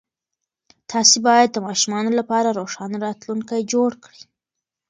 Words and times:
تاسې 0.91 1.17
باید 1.27 1.49
د 1.51 1.57
ماشومانو 1.67 2.11
لپاره 2.19 2.55
روښانه 2.59 2.97
راتلونکی 3.05 3.59
جوړ 3.71 3.89
کړئ. 4.03 4.21